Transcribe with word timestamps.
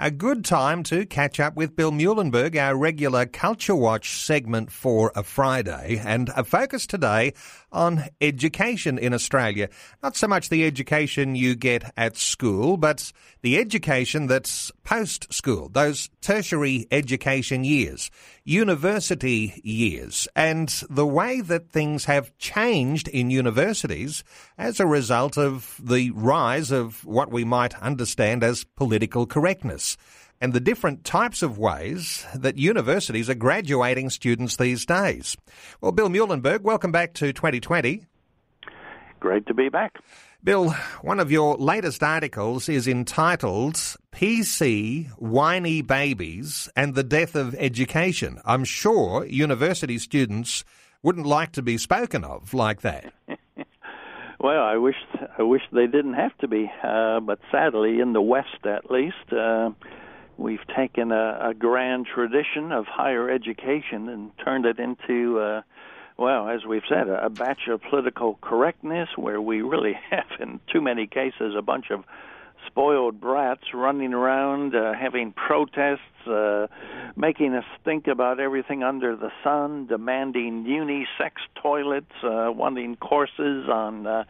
A 0.00 0.12
good 0.12 0.44
time 0.44 0.84
to 0.84 1.04
catch 1.06 1.40
up 1.40 1.56
with 1.56 1.74
Bill 1.74 1.90
Muehlenberg, 1.90 2.54
our 2.54 2.76
regular 2.76 3.26
Culture 3.26 3.74
Watch 3.74 4.20
segment 4.20 4.70
for 4.70 5.10
a 5.16 5.24
Friday, 5.24 6.00
and 6.04 6.30
a 6.36 6.44
focus 6.44 6.86
today 6.86 7.34
on 7.72 8.04
education 8.20 8.98
in 8.98 9.12
Australia. 9.12 9.68
Not 10.02 10.16
so 10.16 10.26
much 10.26 10.48
the 10.48 10.64
education 10.64 11.34
you 11.34 11.54
get 11.54 11.92
at 11.96 12.16
school, 12.16 12.76
but 12.76 13.12
the 13.42 13.58
education 13.58 14.26
that's 14.26 14.72
post 14.84 15.32
school, 15.32 15.68
those 15.68 16.10
tertiary 16.20 16.86
education 16.90 17.64
years, 17.64 18.10
university 18.44 19.60
years, 19.62 20.28
and 20.34 20.68
the 20.88 21.06
way 21.06 21.40
that 21.40 21.70
things 21.70 22.06
have 22.06 22.36
changed 22.38 23.08
in 23.08 23.30
universities 23.30 24.24
as 24.56 24.80
a 24.80 24.86
result 24.86 25.36
of 25.36 25.80
the 25.82 26.10
rise 26.12 26.70
of 26.70 27.04
what 27.04 27.30
we 27.30 27.44
might 27.44 27.74
understand 27.80 28.42
as 28.42 28.64
political 28.64 29.26
correctness 29.26 29.96
and 30.40 30.52
the 30.52 30.60
different 30.60 31.04
types 31.04 31.42
of 31.42 31.58
ways 31.58 32.26
that 32.34 32.58
universities 32.58 33.28
are 33.28 33.34
graduating 33.34 34.10
students 34.10 34.56
these 34.56 34.86
days. 34.86 35.36
Well, 35.80 35.92
Bill 35.92 36.08
Muehlenberg, 36.08 36.62
welcome 36.62 36.92
back 36.92 37.14
to 37.14 37.32
2020. 37.32 38.04
Great 39.20 39.46
to 39.46 39.54
be 39.54 39.68
back. 39.68 39.98
Bill, 40.44 40.70
one 41.02 41.18
of 41.18 41.32
your 41.32 41.56
latest 41.56 42.02
articles 42.02 42.68
is 42.68 42.86
entitled 42.86 43.74
PC, 44.12 45.08
Whiny 45.18 45.82
Babies 45.82 46.68
and 46.76 46.94
the 46.94 47.02
Death 47.02 47.34
of 47.34 47.56
Education. 47.56 48.40
I'm 48.44 48.64
sure 48.64 49.26
university 49.26 49.98
students 49.98 50.64
wouldn't 51.02 51.26
like 51.26 51.52
to 51.52 51.62
be 51.62 51.78
spoken 51.78 52.22
of 52.22 52.54
like 52.54 52.82
that. 52.82 53.12
Well, 54.40 54.62
I 54.62 54.76
wish 54.76 54.94
I 55.36 55.42
wish 55.42 55.62
they 55.72 55.88
didn't 55.88 56.14
have 56.14 56.36
to 56.38 56.46
be, 56.46 56.70
uh, 56.84 57.18
but 57.18 57.40
sadly, 57.50 57.98
in 57.98 58.12
the 58.12 58.22
West 58.22 58.64
at 58.64 58.88
least, 58.88 59.32
uh, 59.32 59.70
we've 60.38 60.66
taken 60.74 61.12
a, 61.12 61.50
a 61.50 61.54
grand 61.54 62.06
tradition 62.06 62.72
of 62.72 62.86
higher 62.86 63.28
education 63.28 64.08
and 64.08 64.30
turned 64.44 64.64
it 64.64 64.78
into, 64.78 65.38
uh, 65.38 65.62
well, 66.16 66.48
as 66.48 66.64
we've 66.64 66.82
said, 66.88 67.08
a, 67.08 67.26
a 67.26 67.30
batch 67.30 67.68
of 67.68 67.82
political 67.82 68.38
correctness, 68.40 69.08
where 69.16 69.40
we 69.40 69.60
really 69.60 69.98
have, 70.10 70.40
in 70.40 70.60
too 70.72 70.80
many 70.80 71.06
cases, 71.06 71.54
a 71.56 71.62
bunch 71.62 71.90
of 71.90 72.04
spoiled 72.66 73.20
brats 73.20 73.74
running 73.74 74.12
around 74.12 74.74
uh, 74.74 74.92
having 74.94 75.32
protests, 75.32 76.26
uh, 76.26 76.66
making 77.16 77.54
us 77.54 77.64
think 77.84 78.06
about 78.06 78.40
everything 78.40 78.82
under 78.82 79.16
the 79.16 79.30
sun, 79.42 79.86
demanding 79.86 80.64
unisex 80.64 81.32
toilets, 81.60 82.12
uh, 82.22 82.50
wanting 82.52 82.96
courses 82.96 83.68
on, 83.68 84.06
uh, 84.06 84.24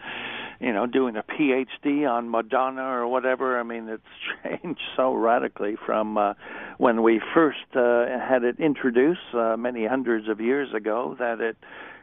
you 0.61 0.73
know, 0.73 0.87
doing 0.87 1.17
a 1.17 1.23
PhD 1.23 2.09
on 2.09 2.31
Madonna 2.31 2.83
or 2.83 3.07
whatever. 3.07 3.59
I 3.59 3.63
mean, 3.63 3.89
it's 3.89 4.03
changed 4.63 4.81
so 4.97 5.15
radically 5.15 5.77
from 5.87 6.19
uh, 6.19 6.35
when 6.79 7.03
we 7.03 7.21
first 7.35 7.59
uh, 7.75 8.07
had 8.19 8.43
it 8.43 8.59
introduced 8.59 9.35
uh, 9.35 9.57
many 9.57 9.87
hundreds 9.87 10.29
of 10.29 10.41
years 10.41 10.75
ago 10.75 11.17
that 11.19 11.41
it 11.41 11.57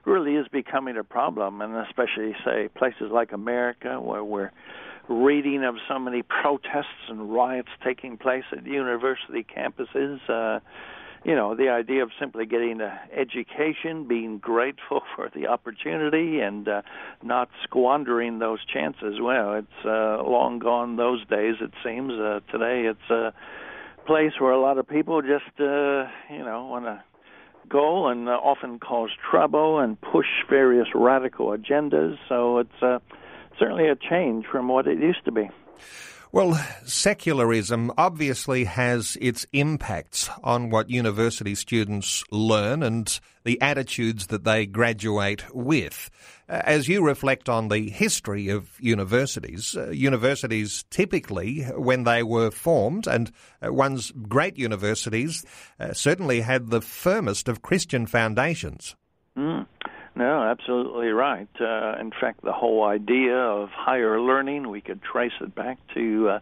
really 0.05 0.35
is 0.35 0.47
becoming 0.47 0.97
a 0.97 1.03
problem, 1.03 1.61
and 1.61 1.75
especially 1.75 2.35
say 2.45 2.69
places 2.75 3.11
like 3.11 3.31
America 3.31 3.99
where 3.99 4.23
we're 4.23 4.51
reading 5.09 5.63
of 5.63 5.75
so 5.87 5.99
many 5.99 6.21
protests 6.21 7.09
and 7.09 7.33
riots 7.33 7.69
taking 7.83 8.17
place 8.17 8.43
at 8.51 8.65
university 8.65 9.45
campuses. 9.45 10.19
Uh, 10.29 10.59
you 11.25 11.33
know, 11.33 11.55
the 11.55 11.69
idea 11.69 12.03
of 12.03 12.11
simply 12.19 12.45
getting 12.45 12.79
an 12.81 12.91
education, 13.11 14.07
being 14.07 14.37
grateful 14.37 15.01
for 15.15 15.29
the 15.35 15.47
opportunity, 15.47 16.39
and 16.39 16.67
uh, 16.67 16.81
not 17.23 17.49
squandering 17.63 18.39
those 18.39 18.59
chances. 18.71 19.19
Well, 19.19 19.55
it's 19.55 19.85
uh, 19.85 20.21
long 20.23 20.59
gone 20.59 20.95
those 20.95 21.25
days, 21.25 21.55
it 21.59 21.71
seems. 21.83 22.13
Uh, 22.13 22.41
today 22.51 22.87
it's 22.87 23.09
a 23.09 23.33
place 24.05 24.33
where 24.39 24.51
a 24.51 24.61
lot 24.61 24.77
of 24.77 24.87
people 24.87 25.21
just, 25.23 25.59
uh, 25.59 26.05
you 26.29 26.45
know, 26.45 26.67
want 26.69 26.85
to 26.85 27.03
go 27.67 28.07
and 28.07 28.29
uh, 28.29 28.33
often 28.33 28.77
cause 28.77 29.09
trouble 29.31 29.79
and 29.79 29.99
push 29.99 30.27
various 30.47 30.87
radical 30.93 31.47
agendas. 31.47 32.17
So 32.29 32.59
it's 32.59 32.83
uh, 32.83 32.99
certainly 33.57 33.87
a 33.87 33.95
change 33.95 34.45
from 34.45 34.67
what 34.67 34.85
it 34.85 34.99
used 34.99 35.25
to 35.25 35.31
be. 35.31 35.49
Well, 36.35 36.61
secularism 36.85 37.93
obviously 37.97 38.65
has 38.65 39.17
its 39.21 39.45
impacts 39.53 40.29
on 40.43 40.69
what 40.69 40.89
university 40.89 41.55
students 41.55 42.25
learn 42.29 42.83
and 42.83 43.17
the 43.45 43.61
attitudes 43.61 44.27
that 44.27 44.43
they 44.43 44.65
graduate 44.65 45.45
with. 45.55 46.09
Uh, 46.49 46.61
as 46.65 46.89
you 46.89 47.05
reflect 47.05 47.47
on 47.47 47.69
the 47.69 47.89
history 47.89 48.49
of 48.49 48.69
universities, 48.81 49.77
uh, 49.77 49.91
universities 49.91 50.83
typically, 50.89 51.61
when 51.77 52.03
they 52.03 52.21
were 52.21 52.51
formed, 52.51 53.07
and 53.07 53.31
uh, 53.65 53.71
one's 53.71 54.11
great 54.11 54.57
universities 54.57 55.45
certainly 55.93 56.41
had 56.41 56.69
the 56.69 56.81
firmest 56.81 57.47
of 57.47 57.61
Christian 57.61 58.05
foundations. 58.05 58.97
Mm. 59.37 59.65
No, 60.15 60.43
absolutely 60.43 61.07
right. 61.09 61.49
Uh, 61.59 61.95
in 61.99 62.11
fact, 62.11 62.41
the 62.41 62.53
whole 62.53 62.85
idea 62.85 63.35
of 63.35 63.69
higher 63.69 64.19
learning, 64.21 64.69
we 64.69 64.79
could 64.79 65.01
trace 65.03 65.33
it 65.41 65.53
back 65.53 65.77
to 65.93 66.29
uh, 66.29 66.39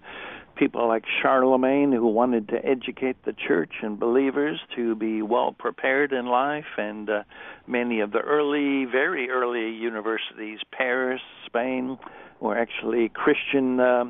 people 0.56 0.88
like 0.88 1.06
Charlemagne 1.22 1.92
who 1.92 2.06
wanted 2.06 2.50
to 2.50 2.64
educate 2.64 3.18
the 3.26 3.34
church 3.34 3.74
and 3.82 4.00
believers 4.00 4.60
to 4.76 4.94
be 4.96 5.24
well 5.24 5.56
prepared 5.58 6.14
in 6.14 6.28
life, 6.28 6.78
and 6.78 7.10
uh, 7.10 7.24
many 7.66 8.00
of 8.02 8.12
the 8.12 8.20
early, 8.20 8.86
very 8.86 9.32
early 9.32 9.72
universities, 9.76 10.60
Paris, 10.72 11.22
Spain, 11.48 11.98
were 12.40 12.58
actually 12.58 13.10
Christian. 13.10 13.80
Uh, 13.80 14.06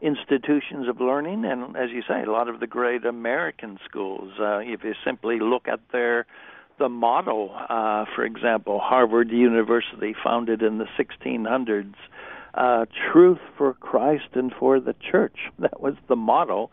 institutions 0.00 0.88
of 0.88 1.00
learning, 1.00 1.44
and 1.44 1.76
as 1.76 1.90
you 1.90 2.02
say, 2.08 2.24
a 2.24 2.28
lot 2.28 2.48
of 2.48 2.58
the 2.58 2.66
great 2.66 3.04
American 3.04 3.78
schools. 3.88 4.32
Uh, 4.36 4.58
if 4.58 4.82
you 4.82 4.94
simply 5.04 5.38
look 5.38 5.68
at 5.68 5.78
their 5.92 6.26
the 6.82 6.88
model, 6.88 7.54
uh, 7.68 8.06
for 8.12 8.24
example, 8.24 8.80
Harvard 8.82 9.30
University, 9.30 10.16
founded 10.24 10.62
in 10.62 10.78
the 10.78 10.86
1600s, 10.98 11.94
uh, 12.54 12.86
truth 13.12 13.38
for 13.56 13.74
Christ 13.74 14.30
and 14.34 14.52
for 14.58 14.80
the 14.80 14.96
church. 15.08 15.38
That 15.60 15.80
was 15.80 15.94
the 16.08 16.16
model 16.16 16.72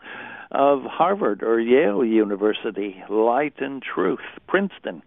of 0.50 0.82
Harvard 0.82 1.44
or 1.44 1.60
Yale 1.60 2.04
University, 2.04 3.04
light 3.08 3.54
and 3.58 3.80
truth, 3.80 4.26
Princeton. 4.48 5.04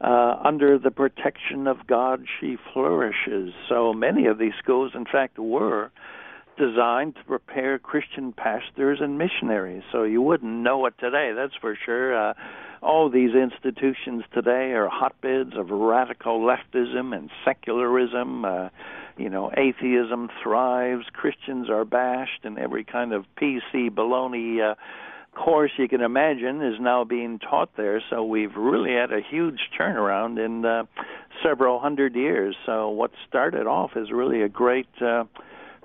Uh, 0.00 0.34
under 0.44 0.78
the 0.80 0.90
protection 0.90 1.68
of 1.68 1.86
God, 1.86 2.24
she 2.40 2.56
flourishes. 2.72 3.52
So 3.68 3.92
many 3.92 4.26
of 4.26 4.38
these 4.38 4.54
schools, 4.60 4.92
in 4.96 5.04
fact, 5.04 5.38
were 5.38 5.92
designed 6.58 7.14
to 7.14 7.24
prepare 7.24 7.78
Christian 7.78 8.32
pastors 8.32 8.98
and 9.00 9.16
missionaries. 9.16 9.84
So 9.92 10.02
you 10.02 10.20
wouldn't 10.22 10.52
know 10.52 10.86
it 10.86 10.94
today, 10.98 11.34
that's 11.36 11.54
for 11.60 11.78
sure. 11.86 12.30
Uh, 12.30 12.34
all 12.82 13.10
these 13.10 13.34
institutions 13.34 14.24
today 14.32 14.72
are 14.72 14.88
hotbeds 14.88 15.56
of 15.56 15.70
radical 15.70 16.40
leftism 16.40 17.16
and 17.16 17.30
secularism. 17.44 18.44
Uh, 18.44 18.68
you 19.18 19.28
know, 19.28 19.50
atheism 19.56 20.30
thrives, 20.42 21.04
Christians 21.12 21.68
are 21.68 21.84
bashed, 21.84 22.44
and 22.44 22.58
every 22.58 22.84
kind 22.84 23.12
of 23.12 23.26
PC 23.36 23.90
baloney 23.90 24.62
uh, 24.62 24.74
course 25.34 25.70
you 25.76 25.88
can 25.88 26.00
imagine 26.00 26.62
is 26.62 26.80
now 26.80 27.04
being 27.04 27.38
taught 27.38 27.76
there. 27.76 28.02
So 28.10 28.24
we've 28.24 28.56
really 28.56 28.92
had 28.92 29.12
a 29.12 29.20
huge 29.20 29.60
turnaround 29.78 30.44
in 30.44 30.64
uh, 30.64 30.84
several 31.42 31.78
hundred 31.78 32.14
years. 32.14 32.56
So 32.66 32.88
what 32.90 33.10
started 33.28 33.66
off 33.66 33.92
as 33.96 34.10
really 34.10 34.42
a 34.42 34.48
great 34.48 34.88
uh, 35.00 35.24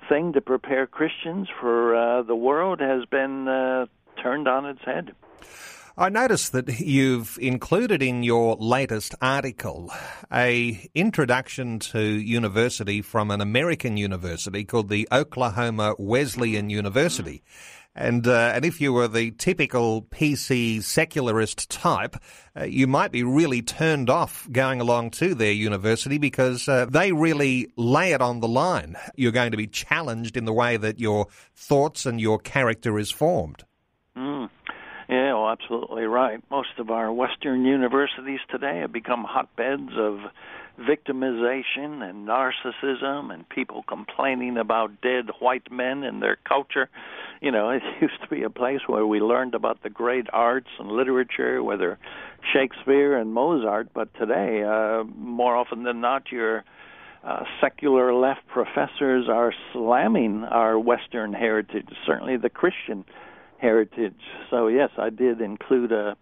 thing 0.08 0.32
to 0.32 0.40
prepare 0.40 0.86
Christians 0.86 1.48
for 1.60 1.94
uh, 1.94 2.22
the 2.22 2.36
world 2.36 2.80
has 2.80 3.04
been 3.06 3.48
uh, 3.48 3.86
turned 4.22 4.48
on 4.48 4.66
its 4.66 4.82
head. 4.84 5.12
I 5.98 6.10
noticed 6.10 6.52
that 6.52 6.78
you've 6.78 7.38
included 7.40 8.02
in 8.02 8.22
your 8.22 8.56
latest 8.56 9.14
article 9.22 9.90
a 10.30 10.90
introduction 10.94 11.78
to 11.78 12.00
university 12.00 13.00
from 13.00 13.30
an 13.30 13.40
American 13.40 13.96
university 13.96 14.62
called 14.64 14.90
the 14.90 15.08
Oklahoma 15.10 15.94
Wesleyan 15.98 16.68
University. 16.68 17.42
And, 17.94 18.26
uh, 18.26 18.52
and 18.54 18.66
if 18.66 18.78
you 18.78 18.92
were 18.92 19.08
the 19.08 19.30
typical 19.30 20.02
PC 20.02 20.82
secularist 20.82 21.70
type, 21.70 22.16
uh, 22.54 22.64
you 22.64 22.86
might 22.86 23.10
be 23.10 23.22
really 23.22 23.62
turned 23.62 24.10
off 24.10 24.46
going 24.52 24.82
along 24.82 25.12
to 25.12 25.34
their 25.34 25.52
university 25.52 26.18
because 26.18 26.68
uh, 26.68 26.84
they 26.90 27.12
really 27.12 27.68
lay 27.78 28.12
it 28.12 28.20
on 28.20 28.40
the 28.40 28.48
line. 28.48 28.96
You're 29.16 29.32
going 29.32 29.52
to 29.52 29.56
be 29.56 29.66
challenged 29.66 30.36
in 30.36 30.44
the 30.44 30.52
way 30.52 30.76
that 30.76 31.00
your 31.00 31.28
thoughts 31.54 32.04
and 32.04 32.20
your 32.20 32.38
character 32.38 32.98
is 32.98 33.10
formed. 33.10 33.64
Mm. 34.14 34.50
Absolutely 35.48 36.04
right. 36.04 36.40
Most 36.50 36.78
of 36.78 36.90
our 36.90 37.12
Western 37.12 37.64
universities 37.64 38.40
today 38.50 38.78
have 38.80 38.92
become 38.92 39.24
hotbeds 39.24 39.92
of 39.96 40.18
victimization 40.78 42.02
and 42.02 42.28
narcissism 42.28 43.32
and 43.32 43.48
people 43.48 43.82
complaining 43.88 44.58
about 44.58 45.00
dead 45.00 45.26
white 45.40 45.70
men 45.70 46.02
and 46.02 46.22
their 46.22 46.36
culture. 46.46 46.88
You 47.40 47.50
know, 47.50 47.70
it 47.76 47.82
used 48.00 48.20
to 48.22 48.28
be 48.28 48.42
a 48.42 48.50
place 48.50 48.80
where 48.86 49.06
we 49.06 49.20
learned 49.20 49.54
about 49.54 49.82
the 49.82 49.90
great 49.90 50.26
arts 50.32 50.68
and 50.78 50.90
literature, 50.90 51.62
whether 51.62 51.98
Shakespeare 52.52 53.16
and 53.16 53.32
Mozart, 53.32 53.88
but 53.94 54.12
today, 54.14 54.62
uh, 54.62 55.04
more 55.16 55.56
often 55.56 55.82
than 55.82 56.00
not, 56.00 56.30
your 56.30 56.64
uh, 57.24 57.42
secular 57.60 58.14
left 58.14 58.46
professors 58.46 59.28
are 59.28 59.52
slamming 59.72 60.44
our 60.44 60.78
Western 60.78 61.32
heritage, 61.32 61.88
certainly 62.06 62.36
the 62.36 62.50
Christian 62.50 63.04
heritage. 63.58 64.20
So, 64.50 64.68
yes, 64.68 64.90
I 64.98 65.10
did 65.10 65.40
include 65.40 65.92
a 65.92 66.16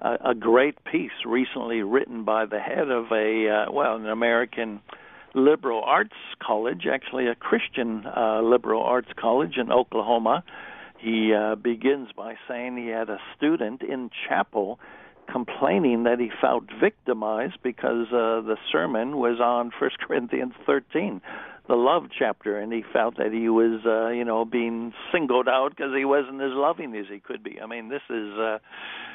a, 0.00 0.30
a 0.30 0.34
great 0.34 0.82
piece 0.84 1.10
recently 1.26 1.82
written 1.82 2.24
by 2.24 2.46
the 2.46 2.58
head 2.58 2.90
of 2.90 3.06
a 3.12 3.48
uh, 3.48 3.72
well, 3.72 3.96
an 3.96 4.06
American 4.06 4.80
liberal 5.34 5.82
arts 5.84 6.14
college, 6.42 6.86
actually 6.90 7.28
a 7.28 7.34
Christian 7.34 8.04
uh, 8.06 8.40
liberal 8.42 8.82
arts 8.82 9.10
college 9.16 9.56
in 9.56 9.70
Oklahoma. 9.70 10.42
He 10.98 11.32
uh, 11.32 11.54
begins 11.54 12.08
by 12.16 12.34
saying 12.48 12.76
he 12.76 12.88
had 12.88 13.08
a 13.08 13.18
student 13.36 13.82
in 13.82 14.10
chapel 14.28 14.78
complaining 15.30 16.02
that 16.02 16.18
he 16.18 16.30
felt 16.40 16.64
victimized 16.80 17.58
because 17.62 18.08
uh, 18.08 18.42
the 18.42 18.56
sermon 18.72 19.16
was 19.16 19.38
on 19.40 19.70
First 19.78 19.98
Corinthians 20.00 20.52
13, 20.66 21.20
the 21.70 21.76
love 21.76 22.06
chapter, 22.16 22.58
and 22.58 22.72
he 22.72 22.82
felt 22.92 23.16
that 23.16 23.32
he 23.32 23.48
was, 23.48 23.80
uh, 23.86 24.08
you 24.08 24.24
know, 24.24 24.44
being 24.44 24.92
singled 25.12 25.48
out 25.48 25.70
because 25.70 25.94
he 25.96 26.04
wasn't 26.04 26.42
as 26.42 26.50
loving 26.52 26.96
as 26.96 27.06
he 27.08 27.20
could 27.20 27.44
be. 27.44 27.60
I 27.62 27.66
mean, 27.66 27.88
this 27.88 28.02
is 28.10 28.36
uh, 28.36 28.58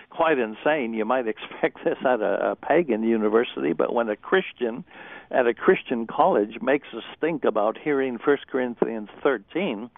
quite 0.10 0.40
insane. 0.40 0.94
You 0.94 1.04
might 1.04 1.28
expect 1.36 1.84
this 1.84 1.98
at 2.07 2.22
a, 2.22 2.52
a 2.52 2.56
pagan 2.56 3.04
university, 3.04 3.74
but 3.74 3.94
when 3.94 4.07
a 4.07 4.16
Christian 4.16 4.86
at 5.31 5.48
a 5.48 5.54
Christian 5.54 6.07
college 6.07 6.62
makes 6.62 6.88
us 6.96 7.04
think 7.19 7.44
about 7.44 7.78
hearing 7.78 8.19
First 8.24 8.48
Corinthians 8.48 9.10
13, 9.22 9.90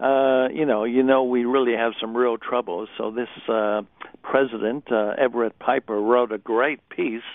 uh, 0.00 0.48
you 0.50 0.64
know, 0.64 0.84
you 0.84 1.02
know, 1.02 1.24
we 1.24 1.44
really 1.44 1.76
have 1.76 1.92
some 2.00 2.16
real 2.16 2.38
troubles. 2.38 2.88
So 2.96 3.10
this 3.10 3.28
uh, 3.48 3.82
president, 4.22 4.90
uh, 4.90 5.14
Everett 5.18 5.58
Piper, 5.58 6.00
wrote 6.00 6.32
a 6.32 6.38
great 6.38 6.80
piece 6.88 7.28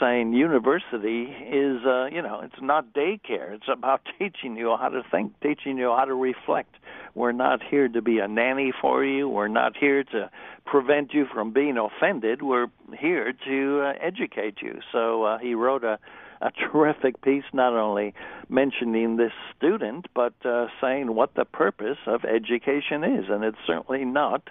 saying 0.00 0.32
university 0.32 1.24
is, 1.24 1.84
uh, 1.86 2.06
you 2.06 2.22
know, 2.22 2.40
it's 2.42 2.60
not 2.60 2.92
daycare. 2.94 3.52
It's 3.52 3.68
about 3.70 4.00
teaching 4.18 4.56
you 4.56 4.76
how 4.80 4.88
to 4.88 5.02
think, 5.10 5.38
teaching 5.40 5.78
you 5.78 5.94
how 5.96 6.06
to 6.06 6.14
reflect. 6.14 6.74
We're 7.14 7.32
not 7.32 7.60
here 7.62 7.88
to 7.88 8.02
be 8.02 8.18
a 8.18 8.28
nanny 8.28 8.72
for 8.80 9.04
you. 9.04 9.28
We're 9.28 9.48
not 9.48 9.76
here 9.76 10.04
to 10.04 10.30
prevent 10.64 11.12
you 11.12 11.26
from 11.32 11.52
being 11.52 11.76
offended. 11.76 12.42
We're 12.42 12.68
here 12.98 13.32
to 13.46 13.80
uh, 13.80 13.92
educate 14.00 14.56
you. 14.62 14.78
So 14.92 15.24
uh, 15.24 15.38
he 15.38 15.54
wrote 15.54 15.84
a 15.84 15.98
a 16.40 16.50
terrific 16.72 17.20
piece, 17.22 17.44
not 17.52 17.74
only 17.74 18.14
mentioning 18.48 19.16
this 19.16 19.32
student, 19.56 20.06
but 20.14 20.34
uh, 20.44 20.66
saying 20.80 21.14
what 21.14 21.34
the 21.34 21.44
purpose 21.44 21.98
of 22.06 22.24
education 22.24 23.04
is. 23.04 23.26
And 23.28 23.44
it's 23.44 23.58
certainly 23.66 24.04
not 24.04 24.48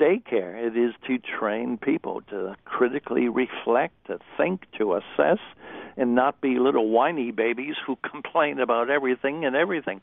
daycare. 0.00 0.66
It 0.66 0.76
is 0.76 0.94
to 1.06 1.18
train 1.18 1.78
people 1.78 2.22
to 2.30 2.56
critically 2.64 3.28
reflect, 3.28 3.94
to 4.06 4.18
think, 4.36 4.66
to 4.78 4.94
assess, 4.94 5.38
and 5.96 6.14
not 6.14 6.40
be 6.40 6.58
little 6.58 6.88
whiny 6.88 7.30
babies 7.30 7.74
who 7.86 7.96
complain 8.10 8.60
about 8.60 8.90
everything 8.90 9.44
and 9.44 9.56
everything. 9.56 10.00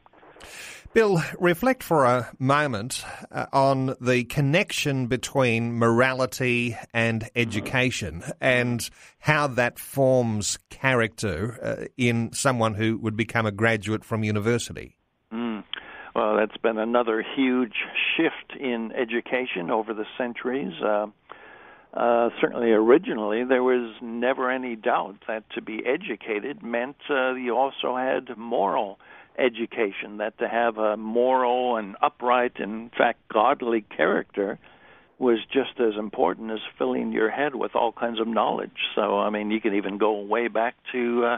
Bill, 0.92 1.22
reflect 1.40 1.84
for 1.84 2.06
a 2.06 2.32
moment 2.40 3.04
uh, 3.32 3.46
on 3.54 3.96
the 4.02 4.24
connection 4.24 5.06
between 5.06 5.78
morality 5.78 6.76
and 6.94 7.30
education 7.36 8.24
and 8.42 8.90
how 9.20 9.48
that 9.48 9.78
forms 9.78 10.58
character 10.72 11.60
uh, 11.62 11.86
in 11.96 12.34
someone 12.34 12.74
who 12.74 12.98
would 12.98 13.16
become 13.16 13.46
a 13.46 13.52
graduate 13.52 14.04
from 14.04 14.24
university. 14.24 14.99
Well, 16.30 16.38
that's 16.38 16.58
been 16.58 16.78
another 16.78 17.26
huge 17.36 17.74
shift 18.16 18.62
in 18.62 18.92
education 18.92 19.72
over 19.72 19.96
the 19.96 20.06
centuries. 20.16 20.74
Uh, 20.80 21.08
uh, 21.92 22.30
certainly, 22.40 22.70
originally, 22.70 23.44
there 23.46 23.64
was 23.64 23.96
never 24.00 24.52
any 24.52 24.76
doubt 24.76 25.16
that 25.28 25.50
to 25.56 25.62
be 25.64 25.82
educated 25.84 26.62
meant 26.62 26.98
uh, 27.10 27.34
you 27.34 27.58
also 27.58 27.98
had 27.98 28.38
moral 28.38 29.00
education, 29.40 30.18
that 30.18 30.38
to 30.38 30.48
have 30.48 30.78
a 30.78 30.96
moral 30.98 31.78
and 31.78 31.96
upright, 32.00 32.58
in 32.60 32.92
fact, 32.96 33.18
godly 33.34 33.82
character 33.82 34.60
was 35.18 35.40
just 35.52 35.80
as 35.80 35.98
important 35.98 36.52
as 36.52 36.60
filling 36.78 37.12
your 37.12 37.32
head 37.32 37.56
with 37.56 37.76
all 37.76 37.92
kinds 37.92 38.20
of 38.20 38.28
knowledge. 38.28 38.78
So, 38.94 39.18
I 39.18 39.32
mean, 39.32 39.50
you 39.50 39.60
can 39.60 39.74
even 39.74 39.98
go 39.98 40.22
way 40.22 40.48
back 40.48 40.76
to 40.92 41.26
uh, 41.26 41.38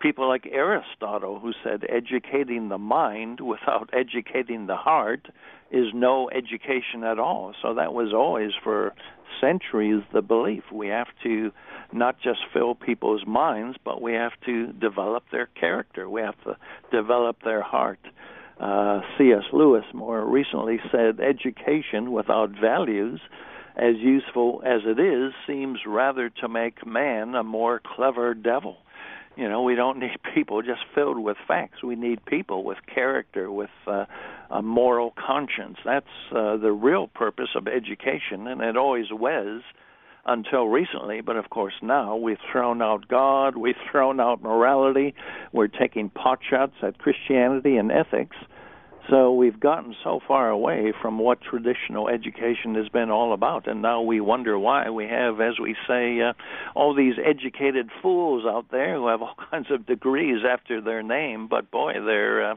people 0.00 0.28
like 0.28 0.46
Aristotle, 0.50 1.38
who 1.38 1.52
said 1.64 1.84
educating 1.88 2.68
the 2.68 2.78
mind 2.78 3.40
without 3.40 3.90
educating 3.92 4.66
the 4.66 4.76
heart 4.76 5.28
is 5.70 5.86
no 5.94 6.30
education 6.30 7.02
at 7.04 7.18
all. 7.18 7.54
So 7.62 7.74
that 7.74 7.92
was 7.92 8.12
always 8.12 8.52
for 8.62 8.94
centuries 9.40 10.02
the 10.12 10.22
belief. 10.22 10.64
We 10.72 10.88
have 10.88 11.08
to 11.24 11.50
not 11.92 12.20
just 12.20 12.40
fill 12.52 12.74
people's 12.74 13.26
minds, 13.26 13.76
but 13.84 14.00
we 14.00 14.12
have 14.12 14.32
to 14.46 14.72
develop 14.72 15.24
their 15.30 15.46
character. 15.46 16.08
We 16.08 16.22
have 16.22 16.40
to 16.44 16.56
develop 16.90 17.42
their 17.44 17.62
heart. 17.62 18.00
Uh, 18.60 19.00
C.S. 19.18 19.44
Lewis 19.52 19.84
more 19.92 20.24
recently 20.24 20.80
said, 20.90 21.20
education 21.20 22.12
without 22.12 22.50
values, 22.50 23.20
as 23.76 23.96
useful 23.98 24.62
as 24.64 24.80
it 24.86 24.98
is, 24.98 25.32
seems 25.46 25.80
rather 25.86 26.30
to 26.30 26.48
make 26.48 26.86
man 26.86 27.34
a 27.34 27.42
more 27.42 27.82
clever 27.84 28.32
devil. 28.32 28.78
You 29.36 29.48
know, 29.48 29.62
we 29.62 29.74
don't 29.74 29.98
need 30.00 30.16
people 30.34 30.62
just 30.62 30.82
filled 30.94 31.18
with 31.18 31.36
facts. 31.46 31.82
We 31.82 31.96
need 31.96 32.24
people 32.24 32.64
with 32.64 32.78
character, 32.92 33.50
with 33.50 33.70
uh, 33.86 34.06
a 34.50 34.62
moral 34.62 35.12
conscience. 35.16 35.78
That's 35.84 36.06
uh, 36.34 36.56
the 36.56 36.72
real 36.72 37.08
purpose 37.08 37.50
of 37.54 37.68
education, 37.68 38.46
and 38.46 38.60
it 38.60 38.76
always 38.76 39.06
was 39.10 39.62
until 40.24 40.66
recently. 40.66 41.20
But 41.20 41.36
of 41.36 41.50
course, 41.50 41.74
now 41.82 42.16
we've 42.16 42.38
thrown 42.50 42.82
out 42.82 43.08
God, 43.08 43.56
we've 43.56 43.76
thrown 43.90 44.20
out 44.20 44.42
morality, 44.42 45.14
we're 45.52 45.68
taking 45.68 46.10
potshots 46.10 46.82
at 46.82 46.98
Christianity 46.98 47.76
and 47.76 47.92
ethics. 47.92 48.36
So 49.08 49.32
we've 49.32 49.58
gotten 49.60 49.94
so 50.02 50.20
far 50.26 50.50
away 50.50 50.92
from 51.00 51.18
what 51.18 51.40
traditional 51.40 52.08
education 52.08 52.74
has 52.74 52.88
been 52.88 53.08
all 53.08 53.32
about, 53.32 53.68
and 53.68 53.80
now 53.80 54.02
we 54.02 54.20
wonder 54.20 54.58
why 54.58 54.90
we 54.90 55.06
have, 55.06 55.40
as 55.40 55.60
we 55.60 55.76
say, 55.86 56.20
uh, 56.20 56.32
all 56.74 56.92
these 56.92 57.14
educated 57.24 57.88
fools 58.02 58.44
out 58.44 58.66
there 58.72 58.96
who 58.96 59.06
have 59.06 59.22
all 59.22 59.36
kinds 59.50 59.70
of 59.70 59.86
degrees 59.86 60.42
after 60.48 60.80
their 60.80 61.04
name, 61.04 61.46
but 61.46 61.70
boy, 61.70 61.92
they're 62.04 62.50
uh, 62.52 62.56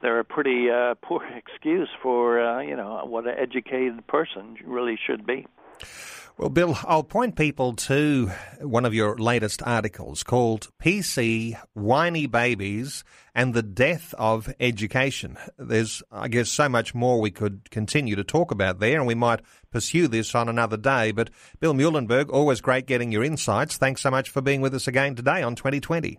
they're 0.00 0.20
a 0.20 0.24
pretty 0.24 0.70
uh, 0.70 0.94
poor 1.02 1.22
excuse 1.36 1.88
for 2.02 2.40
uh, 2.40 2.60
you 2.60 2.76
know 2.76 3.04
what 3.04 3.26
an 3.26 3.34
educated 3.38 4.06
person 4.06 4.56
really 4.64 4.98
should 5.06 5.26
be. 5.26 5.46
Well, 6.36 6.48
Bill, 6.48 6.76
I'll 6.82 7.04
point 7.04 7.36
people 7.36 7.74
to 7.74 8.32
one 8.60 8.84
of 8.84 8.92
your 8.92 9.16
latest 9.16 9.62
articles 9.62 10.24
called 10.24 10.66
PC 10.82 11.56
Whiny 11.74 12.26
Babies 12.26 13.04
and 13.36 13.54
the 13.54 13.62
Death 13.62 14.12
of 14.18 14.52
Education. 14.58 15.38
There's, 15.56 16.02
I 16.10 16.26
guess, 16.26 16.48
so 16.50 16.68
much 16.68 16.92
more 16.92 17.20
we 17.20 17.30
could 17.30 17.70
continue 17.70 18.16
to 18.16 18.24
talk 18.24 18.50
about 18.50 18.80
there, 18.80 18.98
and 18.98 19.06
we 19.06 19.14
might 19.14 19.42
pursue 19.70 20.08
this 20.08 20.34
on 20.34 20.48
another 20.48 20.76
day. 20.76 21.12
But 21.12 21.30
Bill 21.60 21.72
Muehlenberg, 21.72 22.30
always 22.32 22.60
great 22.60 22.86
getting 22.86 23.12
your 23.12 23.22
insights. 23.22 23.76
Thanks 23.76 24.02
so 24.02 24.10
much 24.10 24.28
for 24.28 24.42
being 24.42 24.60
with 24.60 24.74
us 24.74 24.88
again 24.88 25.14
today 25.14 25.40
on 25.40 25.54
2020. 25.54 26.18